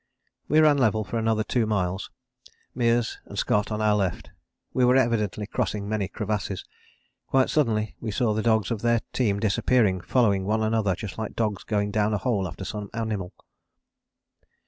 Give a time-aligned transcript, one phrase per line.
[0.47, 2.09] We ran level for another two miles,
[2.75, 4.31] Meares and Scott on our left.
[4.73, 6.65] We were evidently crossing many crevasses.
[7.27, 11.35] Quite suddenly we saw the dogs of their team disappearing, following one another, just like
[11.35, 13.31] dogs going down a hole after some animal.